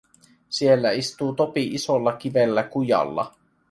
[0.49, 3.33] Siellä istuu Topi isolla kivellä kujalla.